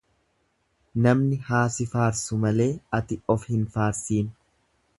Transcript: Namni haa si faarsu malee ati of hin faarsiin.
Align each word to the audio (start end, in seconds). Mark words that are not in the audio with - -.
Namni 1.07 1.37
haa 1.49 1.67
si 1.75 1.87
faarsu 1.91 2.39
malee 2.47 2.69
ati 3.01 3.21
of 3.35 3.47
hin 3.53 3.69
faarsiin. 3.77 4.37